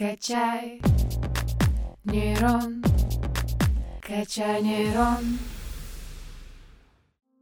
Качай 0.00 0.80
нейрон, 2.04 2.82
качай 4.00 4.62
нейрон. 4.62 5.38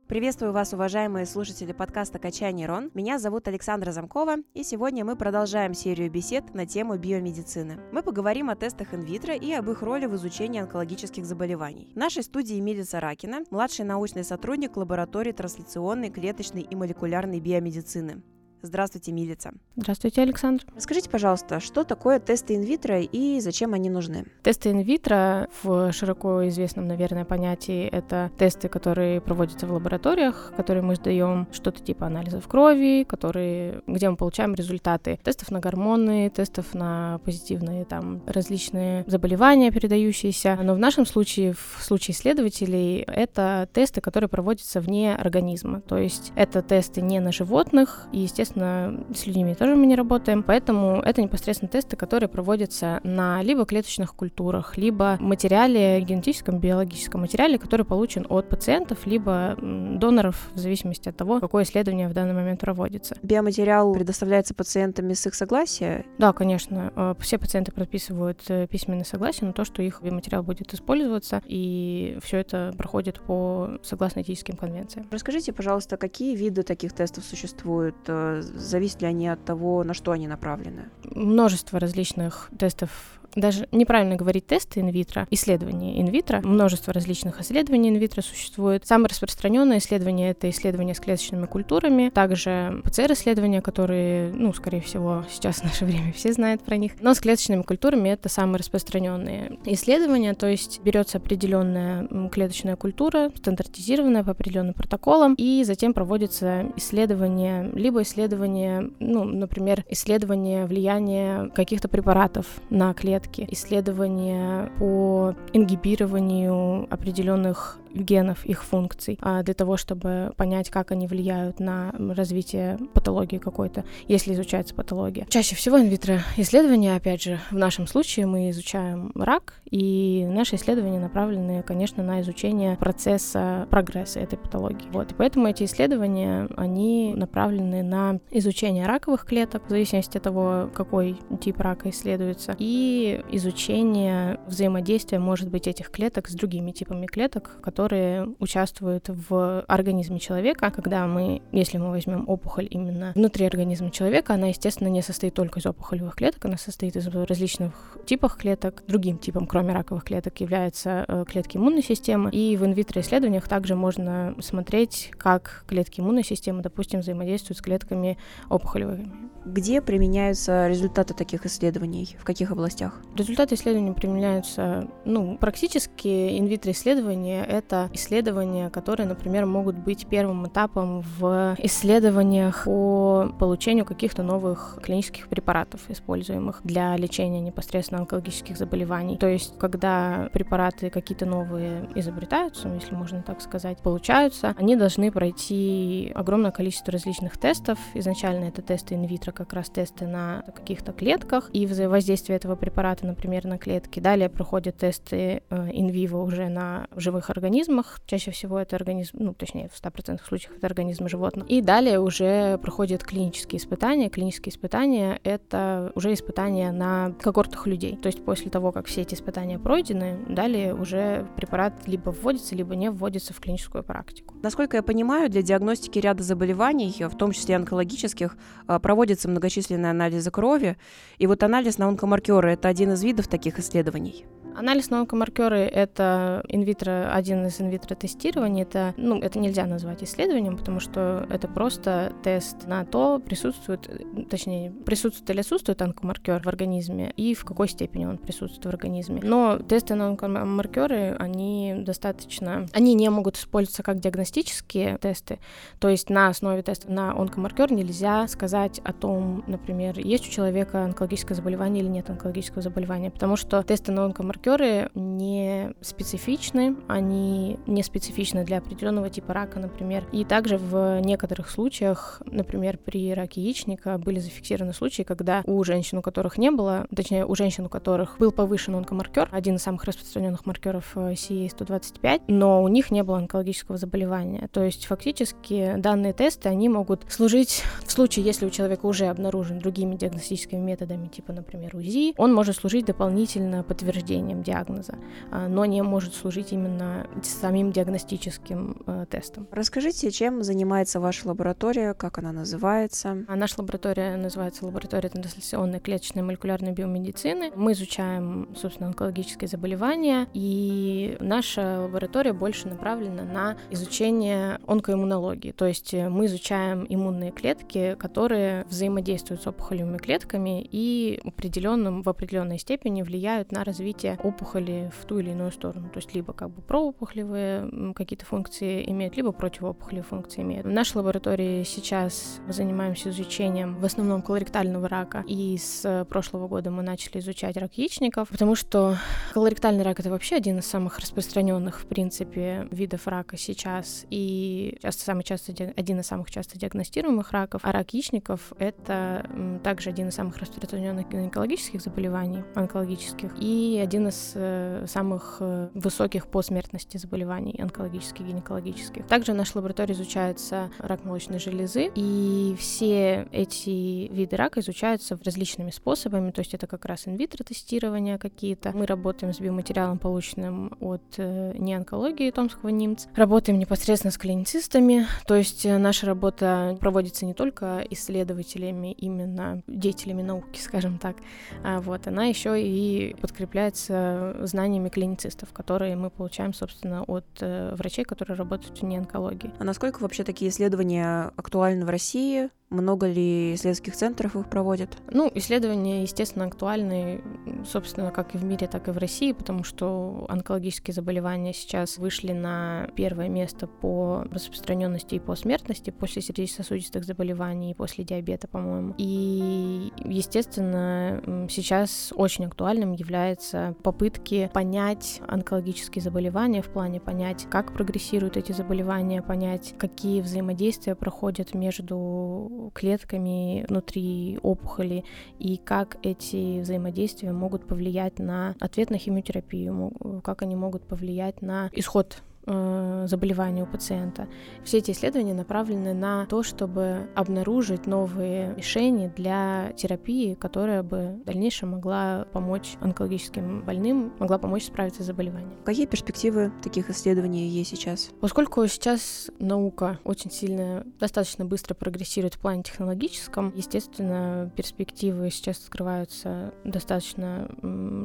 Приветствую 0.09 0.53
вас, 0.53 0.73
уважаемые 0.73 1.25
слушатели 1.27 1.71
подкаста 1.71 2.19
«Качай 2.19 2.53
нейрон». 2.53 2.91
Меня 2.95 3.21
зовут 3.21 3.47
Александра 3.47 3.93
Замкова, 3.93 4.39
и 4.55 4.65
сегодня 4.65 5.05
мы 5.05 5.15
продолжаем 5.15 5.73
серию 5.73 6.11
бесед 6.11 6.53
на 6.53 6.67
тему 6.67 6.99
биомедицины. 6.99 7.79
Мы 7.93 8.02
поговорим 8.02 8.50
о 8.50 8.57
тестах 8.57 8.93
инвитро 8.93 9.36
и 9.36 9.52
об 9.52 9.70
их 9.70 9.80
роли 9.82 10.06
в 10.06 10.16
изучении 10.16 10.61
онкологических 10.61 11.25
заболеваний. 11.25 11.93
В 11.95 11.96
нашей 11.96 12.25
студии 12.25 12.59
Милица 12.59 12.98
Ракина, 12.98 13.45
младший 13.52 13.84
научный 13.84 14.25
сотрудник 14.25 14.77
лаборатории 14.77 15.30
трансляционной, 15.30 16.11
клеточной 16.11 16.62
и 16.62 16.75
молекулярной 16.75 17.38
биомедицины. 17.38 18.20
Здравствуйте, 18.61 19.12
Милица. 19.12 19.52
Здравствуйте, 19.77 20.22
Александр. 20.22 20.64
Расскажите, 20.75 21.08
пожалуйста, 21.08 21.61
что 21.61 21.84
такое 21.84 22.18
тесты 22.18 22.57
инвитро 22.57 23.00
и 23.00 23.39
зачем 23.39 23.72
они 23.72 23.89
нужны? 23.89 24.25
Тесты 24.43 24.72
инвитро 24.72 25.49
в 25.62 25.93
широко 25.93 26.49
известном, 26.49 26.89
наверное, 26.89 27.25
понятии 27.25 27.86
это 27.86 28.32
тесты, 28.36 28.68
которые 28.68 29.21
проводятся 29.21 29.66
в 29.66 29.72
лабораториях, 29.72 30.52
которые 30.57 30.82
мы 30.82 30.96
сдаем, 30.96 31.46
что-то 31.52 31.80
типа 31.80 32.06
анализов 32.06 32.48
крови, 32.48 33.05
которые, 33.05 33.83
где 33.86 34.11
мы 34.11 34.16
получаем 34.16 34.55
результаты 34.55 35.20
тестов 35.22 35.52
на 35.52 35.61
гормоны, 35.61 36.28
тестов 36.28 36.75
на 36.75 37.20
позитивные 37.25 37.84
там 37.84 38.22
различные 38.27 39.05
заболевания, 39.06 39.70
передающиеся. 39.70 40.58
Но 40.61 40.75
в 40.75 40.78
нашем 40.78 41.06
случае, 41.06 41.52
в 41.52 41.78
случае 41.80 42.16
исследователей, 42.16 43.02
это 43.02 43.69
тесты, 43.72 44.00
которые 44.00 44.28
проводятся 44.28 44.80
вне 44.80 45.14
организма. 45.14 45.80
То 45.83 45.97
есть 45.97 46.33
это 46.34 46.61
тесты 46.62 47.02
не 47.02 47.20
на 47.20 47.30
животных, 47.30 48.08
и, 48.12 48.19
естественно, 48.19 48.47
Соответственно, 48.48 49.05
с 49.14 49.27
людьми 49.27 49.55
тоже 49.55 49.75
мы 49.77 49.86
не 49.86 49.97
работаем, 49.97 50.42
поэтому 50.42 51.00
это 51.02 51.22
непосредственно 51.22 51.69
тесты, 51.69 51.97
которые 51.97 52.28
проводятся 52.28 53.00
на 53.02 53.42
либо 53.42 53.66
клеточных 53.66 54.14
культурах, 54.14 54.77
либо 54.77 55.16
материале, 55.20 56.00
генетическом, 56.00 56.58
биологическом 56.58 57.20
материале, 57.22 57.58
который 57.58 57.84
получен 57.84 58.27
от 58.28 58.48
пациентов, 58.48 59.06
либо 59.06 59.56
доноров, 59.60 60.50
в 60.55 60.58
зависимости 60.58 61.08
от 61.08 61.16
того, 61.16 61.40
какое 61.40 61.64
исследование 61.64 62.08
в 62.08 62.14
данный 62.14 62.34
момент 62.34 62.60
проводится. 62.60 63.16
Биоматериал 63.22 63.92
предоставляется 63.92 64.55
пациентам 64.55 65.10
с 65.10 65.27
их 65.27 65.34
согласия? 65.34 66.05
Да, 66.18 66.33
конечно. 66.33 66.92
Э, 66.94 67.14
все 67.20 67.38
пациенты 67.38 67.72
подписывают 67.72 68.40
э, 68.48 68.66
письменное 68.66 69.05
согласие 69.05 69.46
на 69.46 69.52
то, 69.52 69.64
что 69.64 69.83
их 69.83 70.00
биоматериал 70.02 70.42
будет 70.42 70.72
использоваться, 70.72 71.42
и 71.44 72.18
все 72.22 72.38
это 72.38 72.72
проходит 72.77 73.20
по 73.20 73.78
согласно 73.83 74.20
этическим 74.20 74.56
конвенциям. 74.56 75.06
Расскажите, 75.10 75.52
пожалуйста, 75.52 75.96
какие 75.96 76.36
виды 76.36 76.62
таких 76.62 76.92
тестов 76.92 77.24
существуют? 77.24 77.96
Зависят 78.42 79.03
ли 79.03 79.08
они 79.08 79.28
от 79.28 79.44
того, 79.44 79.84
на 79.84 79.94
что 79.94 80.12
они 80.12 80.27
направлены? 80.28 80.91
Множество 81.05 81.78
различных 81.81 82.50
тестов 82.58 83.17
даже 83.41 83.69
неправильно 83.72 84.17
говорить 84.17 84.47
тесты 84.47 84.81
инвитро, 84.81 85.27
исследования 85.31 86.00
инвитро. 86.00 86.41
Множество 86.42 86.92
различных 86.92 87.41
исследований 87.41 87.89
инвитро 87.89 88.22
существует. 88.22 88.86
Самое 88.86 89.08
распространенное 89.08 89.78
исследование— 89.78 90.30
это 90.33 90.50
исследование 90.50 90.95
с 90.95 91.00
клеточными 91.00 91.47
культурами, 91.47 92.11
также 92.11 92.80
ПЦР-исследования, 92.84 93.62
которые, 93.62 94.33
ну, 94.33 94.53
скорее 94.53 94.80
всего, 94.80 95.25
сейчас 95.30 95.56
в 95.56 95.64
наше 95.64 95.84
время 95.84 96.12
все 96.12 96.33
знают 96.33 96.62
про 96.62 96.77
них. 96.77 96.92
Но 97.00 97.14
с 97.14 97.20
клеточными 97.20 97.62
культурами 97.62 98.08
это 98.08 98.28
самые 98.28 98.58
распространенные 98.58 99.58
исследования, 99.64 100.34
то 100.34 100.47
есть 100.47 100.80
берется 100.83 101.19
определенная 101.19 102.08
клеточная 102.28 102.77
культура, 102.77 103.30
стандартизированная 103.36 104.25
по 104.25 104.33
определенным 104.33 104.75
протоколам, 104.75 105.34
и 105.34 105.62
затем 105.64 105.95
проводится 105.95 106.67
исследование, 106.77 107.70
либо 107.75 108.02
исследование, 108.02 108.91
ну, 108.98 109.25
например, 109.25 109.84
исследование 109.89 110.67
влияния 110.67 111.50
каких-то 111.55 111.89
препаратов 111.89 112.47
на 112.70 112.95
клетки, 112.95 113.27
клетки, 113.28 113.46
исследования 113.52 114.70
по 114.78 115.34
ингибированию 115.52 116.86
определенных 116.90 117.78
генов, 118.00 118.44
их 118.44 118.64
функций, 118.64 119.18
а 119.23 119.42
для 119.42 119.55
того, 119.55 119.77
чтобы 119.77 120.33
понять, 120.36 120.70
как 120.70 120.90
они 120.92 121.06
влияют 121.06 121.61
на 121.61 121.92
развитие 121.98 122.78
патологии 122.95 123.39
какой-то, 123.39 123.84
если 124.06 124.33
изучается 124.34 124.74
патология. 124.74 125.27
Чаще 125.28 125.55
всего 125.55 125.80
инвитро 125.80 126.20
исследования, 126.36 126.96
опять 126.96 127.23
же, 127.23 127.39
в 127.50 127.56
нашем 127.56 127.86
случае 127.86 128.27
мы 128.27 128.50
изучаем 128.50 129.12
рак, 129.15 129.55
и 129.71 130.27
наши 130.28 130.56
исследования 130.56 131.00
направлены, 131.00 131.62
конечно, 131.62 132.03
на 132.03 132.21
изучение 132.21 132.77
процесса 132.77 133.67
прогресса 133.71 134.21
этой 134.21 134.39
патологии. 134.39 134.89
Вот, 134.93 135.12
и 135.12 135.15
поэтому 135.15 135.49
эти 135.49 135.65
исследования, 135.65 136.49
они 136.56 137.15
направлены 137.15 137.83
на 137.83 138.21
изучение 138.31 138.87
раковых 138.87 139.25
клеток, 139.25 139.67
в 139.67 139.71
зависимости 139.71 140.17
от 140.17 140.23
того, 140.23 140.71
какой 140.75 141.17
тип 141.41 141.61
рака 141.61 141.91
исследуется, 141.91 142.55
и 142.59 143.21
изучение 143.31 144.41
взаимодействия, 144.47 145.19
может 145.19 145.49
быть, 145.49 145.67
этих 145.67 145.91
клеток 145.91 146.28
с 146.28 146.34
другими 146.34 146.71
типами 146.71 147.06
клеток, 147.06 147.59
которые 147.62 147.88
которые 147.88 148.34
участвуют 148.38 149.09
в 149.09 149.62
организме 149.62 150.19
человека. 150.19 150.71
Когда 150.71 151.06
мы, 151.06 151.41
если 151.53 151.78
мы 151.78 151.88
возьмем 151.88 152.28
опухоль 152.28 152.69
именно 152.71 153.12
внутри 153.15 153.47
организма 153.47 153.91
человека, 153.91 154.34
она, 154.34 154.49
естественно, 154.49 154.88
не 154.88 155.00
состоит 155.00 155.32
только 155.32 155.60
из 155.60 155.65
опухолевых 155.65 156.15
клеток, 156.15 156.44
она 156.44 156.59
состоит 156.59 156.97
из 156.97 157.06
различных 157.06 157.97
типов 158.04 158.37
клеток. 158.37 158.82
Другим 158.87 159.16
типом, 159.16 159.47
кроме 159.47 159.72
раковых 159.72 160.04
клеток, 160.04 160.38
являются 160.38 161.06
э, 161.09 161.25
клетки 161.26 161.56
иммунной 161.56 161.82
системы. 161.82 162.31
И 162.31 162.59
в 162.59 162.66
инвитро 162.66 163.00
исследованиях 163.00 163.49
также 163.49 163.75
можно 163.75 164.34
смотреть, 164.41 165.10
как 165.16 165.65
клетки 165.66 166.00
иммунной 166.00 166.25
системы, 166.25 166.60
допустим, 166.60 167.00
взаимодействуют 167.00 167.56
с 167.56 167.62
клетками 167.62 168.19
опухолевыми. 168.50 169.10
Где 169.47 169.81
применяются 169.81 170.69
результаты 170.69 171.15
таких 171.15 171.47
исследований? 171.47 172.16
В 172.20 172.25
каких 172.25 172.50
областях? 172.50 173.00
Результаты 173.16 173.55
исследований 173.55 173.93
применяются, 173.93 174.88
ну, 175.06 175.38
практически 175.38 176.38
инвитро 176.38 176.72
исследования— 176.72 177.44
это 177.49 177.68
исследования, 177.93 178.71
которые, 178.71 179.06
например, 179.06 179.47
могут 179.47 179.77
быть 179.77 180.06
первым 180.06 180.47
этапом 180.47 181.03
в 181.19 181.56
исследованиях 181.59 182.65
по 182.65 183.33
получению 183.39 183.84
каких-то 183.84 184.23
новых 184.23 184.79
клинических 184.83 185.29
препаратов, 185.29 185.81
используемых 185.89 186.61
для 186.65 186.97
лечения 186.97 187.41
непосредственно 187.41 188.01
онкологических 188.01 188.56
заболеваний. 188.56 189.17
То 189.17 189.29
есть, 189.29 189.56
когда 189.59 190.29
препараты 190.33 190.91
какие-то 190.91 191.27
новые 191.27 191.89
изобретаются, 191.95 192.69
если 192.69 192.95
можно 192.95 193.23
так 193.23 193.41
сказать, 193.41 193.79
получаются, 193.79 194.55
они 194.59 194.77
должны 194.77 195.11
пройти 195.12 196.12
огромное 196.15 196.50
количество 196.50 196.93
различных 196.93 197.39
тестов. 197.39 197.79
Изначально 197.95 198.45
это 198.45 198.62
тесты 198.62 198.95
инвитро, 198.95 199.33
как 199.33 199.53
раз 199.53 199.69
тесты 199.71 200.06
на 200.06 200.43
каких-то 200.55 200.93
клетках 200.93 201.50
и 201.53 201.67
воздействие 201.67 202.37
этого 202.37 202.56
препарата, 202.56 203.06
например, 203.06 203.45
на 203.47 203.59
клетки. 203.59 204.00
Далее 204.00 204.29
проходят 204.29 204.77
тесты 204.79 205.43
инвиво 205.50 206.19
уже 206.19 206.49
на 206.49 206.87
живых 206.97 207.31
организмах. 207.31 207.58
Чаще 208.07 208.31
всего 208.31 208.59
это 208.59 208.77
организм, 208.77 209.17
ну, 209.21 209.35
точнее, 209.35 209.69
в 209.69 209.83
100% 209.83 210.21
случаев 210.27 210.53
это 210.57 210.67
организмы 210.67 211.09
животных. 211.09 211.47
И 211.49 211.61
далее 211.63 212.01
уже 212.01 212.59
проходят 212.59 213.03
клинические 213.03 213.59
испытания. 213.59 214.11
Клинические 214.11 214.53
испытания— 214.53 215.19
это 215.25 215.91
уже 215.95 216.13
испытания 216.13 216.71
на 216.71 217.13
когортах 217.21 217.67
людей. 217.67 217.97
То 217.97 218.07
есть 218.09 218.25
после 218.25 218.51
того, 218.51 218.73
как 218.73 218.87
все 218.87 219.03
эти 219.03 219.15
испытания 219.15 219.59
пройдены, 219.59 220.19
далее 220.29 220.75
уже 220.75 221.27
препарат 221.37 221.75
либо 221.87 222.11
вводится, 222.11 222.55
либо 222.55 222.77
не 222.77 222.91
вводится 222.91 223.33
в 223.33 223.41
клиническую 223.41 223.83
практику. 223.83 224.35
Насколько 224.43 224.77
я 224.77 224.83
понимаю, 224.83 225.31
для 225.31 225.43
диагностики 225.43 225.99
ряда 225.99 226.23
заболеваний, 226.23 226.95
в 227.01 227.17
том 227.17 227.33
числе 227.33 227.57
онкологических, 227.57 228.37
проводится 228.67 228.99
проводятся 228.99 229.29
многочисленные 229.29 229.91
анализы 229.91 230.31
крови. 230.31 230.77
И 231.19 231.27
вот 231.27 231.43
анализ 231.43 231.79
на 231.79 231.87
онкомаркеры— 231.87 232.53
это 232.55 232.69
один 232.69 232.93
из 232.93 233.03
видов 233.05 233.29
таких 233.29 233.59
исследований. 233.59 234.27
Анализ 234.59 234.91
на 234.91 234.99
онкомаркеры— 234.99 235.59
это 235.73 236.43
инвитро, 236.49 237.13
один 237.13 237.47
из 237.47 237.61
инвитро 237.61 237.95
тестирований. 237.95 238.63
Это, 238.63 238.93
ну, 238.97 239.21
это 239.21 239.39
нельзя 239.39 239.67
назвать 239.67 240.03
исследованием, 240.03 240.57
потому 240.57 240.81
что 240.81 241.25
это 241.31 241.47
просто 241.47 242.13
тест 242.25 242.67
на 242.67 242.85
то, 242.85 243.21
присутствует, 243.21 243.89
точнее, 244.29 244.73
присутствует 244.73 245.31
или 245.31 245.41
отсутствует 245.41 245.81
онкомаркер 245.81 246.43
в 246.43 246.49
организме 246.49 247.13
и 247.17 247.35
в 247.35 247.44
какой 247.44 247.69
степени 247.69 248.06
он 248.06 248.19
присутствует 248.19 248.65
в 248.65 248.69
организме. 248.69 249.21
Но 249.23 249.59
тесты 249.59 249.94
на 249.94 250.09
онкомаркеры, 250.09 251.15
они 251.21 251.77
достаточно... 251.79 252.67
Они 252.73 252.94
не 252.94 253.09
могут 253.11 253.37
использоваться 253.37 253.85
как 253.85 254.00
диагностические 254.00 254.99
тесты, 254.99 255.38
то 255.79 255.88
есть 255.88 256.11
на 256.11 256.29
основе 256.29 256.62
теста 256.62 256.91
на 256.91 257.12
онкомаркер 257.12 257.71
нельзя 257.71 258.27
сказать 258.27 258.81
о 258.82 258.93
том, 258.93 259.44
например, 259.47 260.00
есть 260.00 260.27
у 260.27 260.32
человека 260.32 260.82
онкологическое 260.82 261.37
заболевание 261.37 261.85
или 261.85 261.91
нет 261.91 262.11
онкологического 262.11 262.61
заболевания, 262.61 263.12
потому 263.12 263.37
что 263.37 263.62
тесты 263.62 263.93
на 263.93 264.05
онкомаркер 264.05 264.48
Маркеры 264.49 264.91
не 264.95 265.75
специфичны, 265.83 266.77
они 266.87 267.59
не 267.67 267.83
специфичны 267.83 268.45
для 268.45 268.59
определенного 268.59 269.11
типа 269.11 269.35
рака, 269.35 269.61
например. 269.61 270.05
И 270.11 270.25
также 270.25 270.56
в 270.56 271.00
некоторых 271.00 271.50
случаях, 271.50 272.23
например, 272.25 272.79
при 272.79 273.12
раке 273.12 273.43
яичника 273.43 273.99
были 273.99 274.19
зафиксированы 274.19 274.73
случаи, 274.73 275.03
когда 275.03 275.43
у 275.45 275.62
женщин, 275.65 275.99
у 275.99 276.03
которых 276.03 276.39
не 276.39 276.50
было, 276.50 276.87
точнее, 276.95 277.27
у 277.27 277.35
женщин, 277.35 277.67
у 277.67 277.69
которых 277.69 278.17
был 278.19 278.33
повышен 278.33 278.75
онкомаркер, 278.75 279.29
один 279.33 279.56
из 279.56 279.62
самых 279.62 279.85
распространенных 279.85 280.47
маркеров 280.47 280.97
CA125, 280.97 282.23
но 282.29 282.62
у 282.62 282.69
них 282.69 282.91
не 282.91 283.03
было 283.03 283.19
онкологического 283.19 283.77
заболевания. 283.77 284.49
То 284.53 284.62
есть 284.62 284.87
фактически 284.87 285.75
данные 285.77 286.15
тесты, 286.15 286.49
они 286.49 286.71
могут 286.71 287.05
служить 287.11 287.62
в 287.85 287.93
случае, 287.93 288.25
если 288.25 288.47
у 288.47 288.51
человека 288.51 288.87
уже 288.87 289.06
обнаружен 289.09 289.59
другими 289.59 289.94
диагностическими 289.97 290.61
методами, 290.61 291.09
типа, 291.09 291.35
например, 291.35 291.77
УЗИ, 291.77 292.15
он 292.17 292.33
может 292.33 292.56
служить 292.56 292.87
дополнительно 292.87 293.62
подтверждением 293.62 294.38
диагноза, 294.43 294.94
а, 295.31 295.49
но 295.49 295.64
не 295.64 295.82
может 295.82 296.14
служить 296.14 296.52
именно 296.52 297.06
самим 297.23 297.73
диагностическим 297.73 298.82
э, 298.87 299.06
тестом. 299.11 299.46
Расскажите, 299.50 300.11
чем 300.11 300.43
занимается 300.43 301.00
ваша 301.00 301.29
лаборатория, 301.29 301.94
как 301.94 302.19
она 302.19 302.32
называется? 302.32 303.25
А 303.29 303.37
наша 303.37 303.56
лаборатория 303.58 304.17
называется 304.17 304.64
лаборатория 304.64 305.08
трансляционной 305.08 305.81
клеточной 305.81 306.23
молекулярной 306.23 306.73
биомедицины. 306.73 307.52
Мы 307.55 307.73
изучаем, 307.73 308.49
собственно, 308.56 308.88
онкологические 308.88 309.49
заболевания, 309.49 310.29
и 310.35 311.17
наша 311.20 311.81
лаборатория 311.81 312.32
больше 312.32 312.69
направлена 312.69 313.23
на 313.23 313.56
изучение 313.70 314.58
онкоиммунологии. 314.67 315.52
То 315.52 315.67
есть 315.67 315.93
мы 315.94 316.26
изучаем 316.26 316.87
иммунные 316.88 317.31
клетки, 317.31 317.96
которые 317.99 318.64
взаимодействуют 318.69 319.43
с 319.43 319.46
опухолевыми 319.46 319.99
клетками 319.99 320.67
и 320.70 321.20
определенным, 321.25 322.02
в 322.02 322.08
определенной 322.08 322.58
степени 322.58 323.02
влияют 323.02 323.52
на 323.52 323.64
развитие 323.64 324.18
опухоли 324.23 324.91
в 325.00 325.05
ту 325.05 325.19
или 325.19 325.31
иную 325.31 325.53
сторону. 325.53 325.88
То 325.91 325.99
есть 325.99 326.15
либо 326.15 326.32
как 326.32 326.50
бы 326.50 326.62
проопухолевые 326.62 327.93
какие-то 327.94 328.26
функции 328.26 328.88
имеют, 328.91 329.17
либо 329.17 329.32
противоопухолевые 329.32 330.05
функции 330.05 330.43
имеют. 330.43 330.67
В 330.67 330.70
нашей 330.70 330.97
лаборатории 330.97 331.62
сейчас 331.62 332.41
мы 332.47 332.53
занимаемся 332.53 333.11
изучением 333.11 333.79
в 333.79 333.85
основном 333.85 334.23
колоректального 334.23 334.88
рака, 334.88 335.25
и 335.26 335.56
с 335.56 336.06
прошлого 336.09 336.49
года 336.49 336.70
мы 336.70 336.82
начали 336.82 337.19
изучать 337.19 337.56
рак 337.56 337.75
яичников, 337.75 338.29
потому 338.29 338.55
что 338.55 338.97
колоректальный 339.32 339.85
рак— 339.85 340.00
это 340.00 340.11
вообще 340.11 340.37
один 340.37 340.59
из 340.59 340.67
самых 340.67 340.99
распространенных, 340.99 341.81
в 341.81 341.87
принципе, 341.87 342.67
видов 342.70 343.06
рака 343.06 343.37
сейчас, 343.37 344.06
и 344.11 344.79
часто 344.82 345.05
самый 345.05 345.23
часто, 345.23 345.53
один 345.76 346.00
из 346.00 346.06
самых 346.06 346.31
часто 346.31 346.59
диагностируемых 346.59 347.32
раков, 347.32 347.61
а 347.65 347.73
рак 347.73 347.91
яичников— 347.94 348.53
это 348.59 349.29
также 349.62 349.91
один 349.91 350.09
из 350.09 350.15
самых 350.15 350.38
распространенных 350.38 351.09
гинекологических 351.09 351.81
заболеваний, 351.81 352.43
онкологических, 352.55 353.32
и 353.41 353.81
один 353.82 354.07
из 354.08 354.32
э, 354.34 354.84
самых 354.87 355.37
э, 355.40 355.69
высоких 355.75 356.26
по 356.26 356.43
смертности 356.43 356.96
заболеваний 356.96 357.58
онкологических, 357.60 358.26
гинекологических. 358.26 359.06
Также 359.06 359.32
в 359.32 359.37
нашей 359.37 359.56
лаборатории 359.56 359.93
изучается 359.93 360.70
рак 360.78 361.05
молочной 361.05 361.38
железы, 361.38 361.90
и 361.94 362.56
все 362.58 363.28
эти 363.32 364.08
виды 364.12 364.37
рака 364.37 364.60
изучаются 364.60 365.19
различными 365.22 365.70
способами, 365.70 366.31
то 366.31 366.40
есть 366.40 366.55
это 366.55 366.66
как 366.66 366.84
раз 366.84 367.06
инвитро 367.06 367.44
тестирования 367.44 368.19
какие-то. 368.19 368.72
Мы 368.72 368.87
работаем 368.87 369.32
с 369.32 369.40
биоматериалом, 369.40 369.99
полученным 369.99 370.76
от 370.81 371.02
э, 371.16 371.55
неонкологии 371.56 372.31
Томского 372.31 372.70
НИМЦ, 372.70 373.08
работаем 373.14 373.58
непосредственно 373.58 374.10
с 374.10 374.19
клиницистами, 374.19 375.06
то 375.26 375.34
есть 375.34 375.64
наша 375.64 376.06
работа 376.06 376.76
проводится 376.81 377.26
не 377.26 377.34
только 377.34 377.84
исследователями, 377.90 378.93
именно 378.93 379.62
деятелями 379.66 380.22
науки, 380.22 380.60
скажем 380.60 380.99
так, 380.99 381.16
а 381.64 381.81
вот, 381.81 382.06
она 382.06 382.25
еще 382.26 382.60
и 382.60 383.14
подкрепляется 383.20 383.98
знаниями 384.43 384.89
клиницистов, 384.89 385.53
которые 385.53 385.97
мы 385.97 386.11
получаем, 386.11 386.53
собственно, 386.55 387.03
от 387.05 387.27
э, 387.41 387.75
врачей, 387.75 388.05
которые 388.05 388.37
работают 388.37 388.79
в 388.79 388.85
неонкологии. 388.85 389.50
А 389.59 389.65
насколько 389.65 390.00
вообще 390.00 390.25
такие 390.25 390.50
исследования 390.50 391.33
актуальны 391.37 391.85
в 391.85 391.91
России? 391.91 392.50
Много 392.70 393.06
ли 393.06 393.55
исследовательских 393.55 393.97
центров 393.97 394.37
их 394.37 394.50
проводят? 394.50 394.99
Ну, 395.11 395.31
исследования, 395.35 396.03
естественно, 396.03 396.44
актуальны, 396.44 397.23
собственно, 397.67 398.11
как 398.11 398.35
и 398.35 398.38
в 398.38 398.44
мире, 398.44 398.67
так 398.67 398.88
и 398.88 398.91
в 398.91 398.99
России, 398.99 399.32
потому 399.32 399.65
что 399.65 400.26
онкологические 400.29 400.94
заболевания 400.94 401.55
сейчас 401.55 401.97
вышли 401.97 402.32
на 402.32 402.88
первое 402.94 403.29
место 403.31 403.67
по 403.67 404.25
распространенности 404.31 405.15
и 405.15 405.19
по 405.19 405.35
смертности 405.35 405.88
после 405.91 406.20
сердечно-сосудистых 406.20 407.05
заболеваний 407.05 407.70
и 407.70 407.75
после 407.75 408.05
диабета, 408.05 408.49
по-моему. 408.49 408.94
И, 408.99 409.91
естественно, 410.05 411.47
сейчас 411.49 412.12
очень 412.15 412.44
актуальным 412.44 412.93
являются 412.93 413.76
попытки 413.82 414.50
понять 414.53 415.23
онкологические 415.26 416.03
заболевания 416.03 416.61
в 416.61 416.69
плане 416.69 417.00
понять, 417.00 417.47
как 417.50 417.73
прогрессируют 417.73 418.37
эти 418.37 418.53
заболевания, 418.53 419.23
понять, 419.23 419.75
какие 419.79 420.20
взаимодействия 420.20 420.94
проходят 420.94 421.55
между 421.55 422.57
клетками 422.75 423.64
внутри 423.69 424.38
опухоли 424.43 425.05
и 425.38 425.56
как 425.56 425.96
эти 426.02 426.60
взаимодействия 426.60 427.32
могут 427.32 427.66
повлиять 427.66 428.19
на 428.19 428.55
ответ 428.60 428.90
на 428.90 428.99
химиотерапию, 428.99 430.20
как 430.22 430.43
они 430.43 430.56
могут 430.56 430.82
повлиять 430.82 431.43
на 431.43 431.70
исход 431.72 432.22
заболевания 432.46 433.62
у 433.62 433.67
пациента. 433.67 434.29
Все 434.64 434.79
эти 434.79 434.93
исследования 434.93 435.35
направлены 435.35 435.94
на 435.94 436.26
то, 436.26 436.43
чтобы 436.43 437.08
обнаружить 437.14 437.87
новые 437.87 438.55
решения 438.56 439.12
для 439.14 439.73
терапии, 439.76 440.35
которая 440.35 440.82
бы 440.82 441.19
в 441.23 441.25
дальнейшем 441.25 441.70
могла 441.70 442.26
помочь 442.32 442.76
онкологическим 442.81 443.62
больным, 443.62 444.12
могла 444.19 444.38
помочь 444.38 444.64
справиться 444.64 445.02
с 445.02 445.06
заболеванием. 445.06 445.58
Какие 445.64 445.87
перспективы 445.87 446.52
таких 446.62 446.90
исследований 446.90 447.49
есть 447.49 447.70
сейчас? 447.70 448.11
Поскольку 448.20 448.67
сейчас 448.67 449.31
наука 449.38 449.99
очень 450.05 450.31
сильно, 450.31 450.84
достаточно 450.99 451.44
быстро 451.44 451.75
прогрессирует 451.75 452.34
в 452.34 452.38
плане 452.38 452.62
технологическом, 452.62 453.52
естественно, 453.55 454.50
перспективы 454.56 455.31
сейчас 455.31 455.62
открываются 455.64 456.55
достаточно 456.64 457.49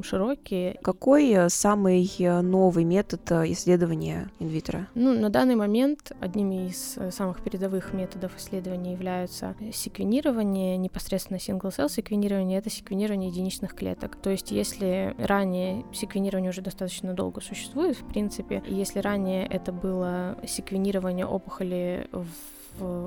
широкие. 0.03 0.77
Какой 0.81 1.29
э, 1.31 1.49
самый 1.49 2.09
э, 2.19 2.41
новый 2.41 2.83
метод 2.83 3.31
э, 3.31 3.51
исследования 3.51 4.31
инвитро? 4.39 4.87
Ну, 4.95 5.17
на 5.17 5.29
данный 5.29 5.55
момент 5.55 6.11
одними 6.19 6.67
из 6.67 6.97
э, 6.97 7.11
самых 7.11 7.41
передовых 7.43 7.93
методов 7.93 8.37
исследования 8.37 8.93
являются 8.93 9.55
секвенирование, 9.73 10.77
непосредственно 10.77 11.37
single-cell 11.37 11.89
секвенирование, 11.89 12.59
это 12.59 12.69
секвенирование 12.69 13.29
единичных 13.29 13.75
клеток. 13.75 14.15
То 14.15 14.29
есть, 14.29 14.51
если 14.51 15.15
ранее 15.17 15.85
секвенирование 15.93 16.49
уже 16.49 16.61
достаточно 16.61 17.13
долго 17.13 17.41
существует, 17.41 17.97
в 17.97 18.05
принципе, 18.07 18.63
если 18.67 18.99
ранее 18.99 19.45
это 19.47 19.71
было 19.71 20.37
секвенирование 20.47 21.25
опухоли 21.25 22.07
в 22.11 22.27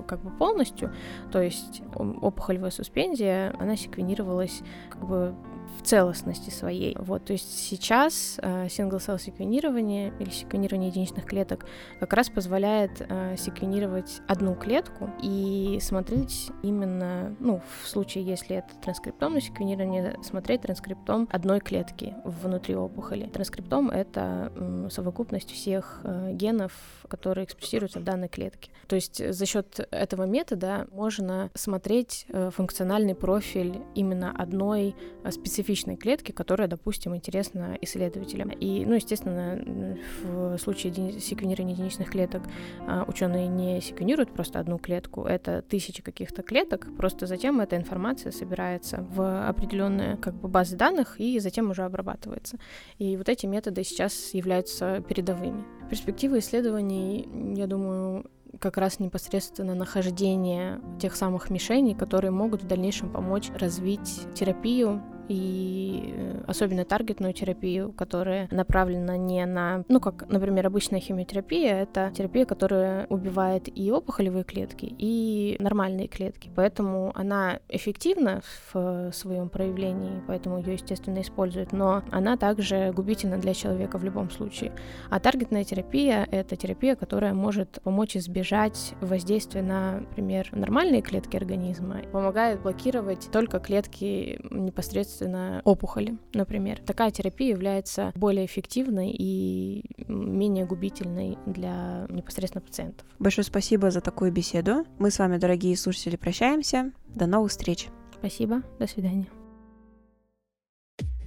как 0.07 0.21
бы 0.23 0.31
полностью, 0.31 0.93
то 1.31 1.41
есть 1.41 1.83
опухолевая 1.95 2.71
суспензия, 2.71 3.55
она 3.59 3.77
секвенировалась 3.77 4.63
как 4.91 5.07
бы 5.07 5.35
в 5.79 5.83
целостности 5.83 6.51
своей. 6.51 6.97
Вот, 6.99 7.25
то 7.25 7.33
есть 7.33 7.59
сейчас 7.59 8.39
э, 8.43 8.67
single-cell 8.67 9.19
секвенирование 9.19 10.13
или 10.19 10.31
секвенирование 10.31 10.91
единичных 10.91 11.25
клеток 11.25 11.67
как 12.01 12.13
раз 12.13 12.31
позволяет 12.31 12.91
э, 13.01 13.37
секвенировать 13.37 14.21
одну 14.27 14.55
клетку 14.55 15.11
и 15.23 15.79
смотреть 15.83 16.51
именно, 16.63 17.35
ну, 17.41 17.61
в 17.83 17.89
случае, 17.89 18.25
если 18.25 18.57
это 18.57 18.75
транскриптомное 18.83 19.41
секвенирование, 19.41 20.17
смотреть 20.23 20.63
транскриптом 20.63 21.29
одной 21.31 21.61
клетки 21.61 22.15
внутри 22.25 22.75
опухоли. 22.75 23.27
Транскриптом— 23.27 23.91
это 23.91 24.53
э, 24.55 24.89
совокупность 24.91 25.51
всех 25.51 26.01
э, 26.05 26.32
генов, 26.32 26.73
которые 27.08 27.44
экспрессируются 27.44 28.01
в 28.01 28.05
данной 28.05 28.29
клетке. 28.29 28.70
То 28.87 28.96
есть 28.96 29.32
за 29.32 29.46
счет 29.46 29.56
этого 29.91 30.25
метода 30.25 30.86
можно 30.93 31.51
смотреть 31.55 32.27
э, 32.29 32.51
функциональный 32.51 33.15
профиль 33.15 33.81
именно 33.94 34.32
одной 34.36 34.94
э, 35.25 35.31
специфичной 35.31 35.96
клетки, 35.96 36.32
которая, 36.32 36.69
допустим, 36.69 37.15
интересна 37.15 37.77
исследователям. 37.81 38.51
И, 38.51 38.84
ну, 38.84 38.94
естественно, 38.94 39.96
в 40.22 40.58
случае 40.58 41.20
секвенирования 41.20 41.75
единичных 41.75 42.10
клеток 42.10 42.43
э, 42.86 43.05
ученые 43.06 43.48
не 43.48 43.81
секвенируют 43.81 44.32
просто 44.32 44.58
одну 44.58 44.79
клетку, 44.79 45.25
это 45.25 45.63
тысячи 45.63 46.03
каких-то 46.03 46.43
клеток, 46.43 46.89
просто 46.96 47.27
затем 47.27 47.60
эта 47.60 47.77
информация 47.77 48.32
собирается 48.32 49.06
в 49.15 49.48
определенные 49.48 50.17
как 50.17 50.34
бы 50.34 50.48
базы 50.48 50.77
данных 50.77 51.20
и 51.20 51.39
затем 51.41 51.70
уже 51.70 51.82
обрабатывается. 51.82 52.58
И 52.98 53.17
вот 53.17 53.29
эти 53.29 53.46
методы 53.46 53.84
сейчас 53.84 54.34
являются 54.34 55.03
передовыми. 55.08 55.65
Перспективы 55.91 56.41
исследований, 56.41 57.29
я 57.56 57.67
думаю, 57.67 58.27
как 58.60 58.77
раз 58.77 59.01
непосредственно 59.01 59.75
нахождение 59.75 60.81
тех 61.01 61.17
самых 61.17 61.51
мишеней, 61.51 61.94
которые 61.94 62.31
могут 62.31 62.63
в 62.63 62.67
дальнейшем 62.67 63.10
помочь 63.10 63.51
развить 63.55 64.27
терапию 64.34 65.03
и 65.29 66.15
э, 66.17 66.45
особенно 66.47 66.85
таргетную 66.85 67.33
терапию, 67.33 67.93
которая 67.93 68.49
направлена 68.51 69.17
не 69.17 69.45
на, 69.47 69.85
ну, 69.89 70.01
как, 70.01 70.29
например, 70.29 70.67
обычная 70.67 71.01
химиотерапия, 71.01 71.83
это 71.83 72.13
терапия, 72.15 72.45
которая 72.45 73.06
убивает 73.09 73.69
и 73.69 73.91
опухолевые 73.91 74.45
клетки, 74.45 74.95
и 74.99 75.56
нормальные 75.59 76.09
клетки. 76.09 76.51
Поэтому 76.55 77.13
она 77.15 77.61
эффективна 77.69 78.43
в 78.73 79.11
своем 79.13 79.49
проявлении, 79.49 80.23
поэтому 80.27 80.59
ее, 80.59 80.75
естественно, 80.75 81.21
используют, 81.21 81.73
но 81.73 82.03
она 82.11 82.37
также 82.37 82.93
губительна 82.93 83.39
для 83.39 83.55
человека 83.55 83.99
в 83.99 84.05
любом 84.05 84.31
случае. 84.31 84.73
А 85.11 85.19
таргетная 85.19 85.65
терапия— 85.65 86.27
это 86.31 86.56
терапия, 86.56 86.95
которая 86.95 87.35
может 87.35 87.81
помочь 87.83 88.17
избежать 88.17 88.95
воздействия 89.01 89.63
на, 89.63 90.01
например, 90.01 90.49
нормальные 90.53 91.03
клетки 91.03 91.37
организма, 91.37 92.03
помогает 92.13 92.63
блокировать 92.63 93.29
только 93.33 93.59
клетки 93.59 94.39
непосредственно 94.51 95.16
опухоли, 95.65 96.19
например. 96.35 96.81
Такая 96.87 97.11
терапия 97.11 97.51
является 97.51 98.13
более 98.15 98.46
эффективной 98.46 99.11
и 99.17 99.85
менее 100.08 100.67
губительной 100.67 101.39
для 101.46 102.06
непосредственно 102.08 102.63
пациентов. 102.63 103.06
Большое 103.19 103.44
спасибо 103.44 103.91
за 103.91 104.01
такую 104.01 104.32
беседу. 104.32 104.85
Мы 104.99 105.11
с 105.11 105.19
вами, 105.19 105.39
дорогие 105.39 105.77
слушатели, 105.77 106.17
прощаемся. 106.17 106.93
До 107.08 107.27
новых 107.27 107.51
встреч. 107.51 107.89
Спасибо. 108.19 108.63
До 108.79 108.87
свидания. 108.87 109.27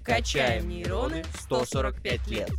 Качаем 0.03 0.69
нейроны 0.69 1.23
145 1.39 2.27
лет. 2.29 2.49